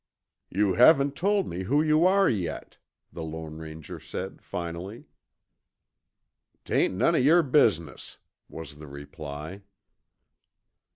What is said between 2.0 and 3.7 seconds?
are yet," the Lone